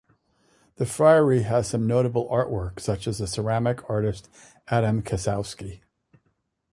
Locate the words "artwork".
2.27-2.79